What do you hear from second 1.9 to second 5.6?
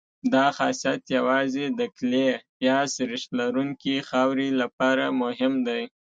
کلې یا سریښ لرونکې خاورې لپاره مهم